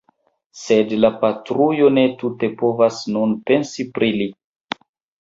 Sed 0.61 0.95
la 1.03 1.11
patrujo 1.25 1.93
tute 2.23 2.51
ne 2.55 2.59
povas 2.65 3.01
nun 3.13 3.39
pensi 3.51 3.91
pri 3.99 4.15
li. 4.21 4.33